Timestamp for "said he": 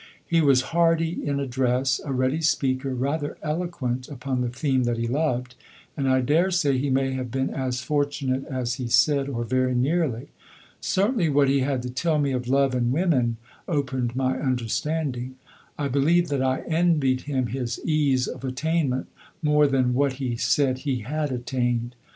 20.35-21.01